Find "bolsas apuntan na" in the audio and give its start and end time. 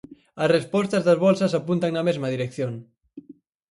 1.25-2.05